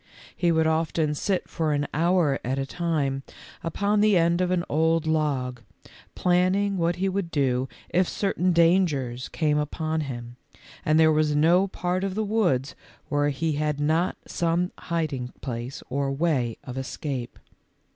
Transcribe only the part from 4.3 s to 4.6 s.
of